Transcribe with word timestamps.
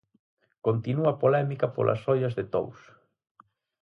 Continúa 0.67 1.09
a 1.11 1.19
polémica 1.23 1.67
polas 1.75 1.99
xoias 2.05 2.33
de 2.37 2.45
Tous. 2.53 2.77